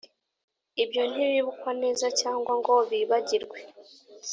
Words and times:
ibyo 0.83 1.01
ntibibukwa 1.11 1.71
neza, 1.81 2.05
cyangwa 2.21 2.51
ngo 2.59 2.73
bibagirwe- 2.89 3.59